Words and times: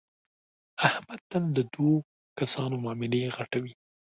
احمد 0.87 1.21
تل 1.29 1.43
د 1.57 1.59
دو 1.73 1.89
کسانو 2.39 2.75
معاملې 2.83 3.21
غټوي. 3.35 3.73